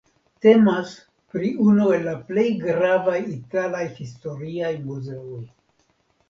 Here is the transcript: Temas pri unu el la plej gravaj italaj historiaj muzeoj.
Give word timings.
Temas 0.43 0.93
pri 1.35 1.51
unu 1.65 1.89
el 1.97 2.07
la 2.09 2.15
plej 2.29 2.45
gravaj 2.63 3.19
italaj 3.35 3.83
historiaj 4.01 4.73
muzeoj. 4.89 5.39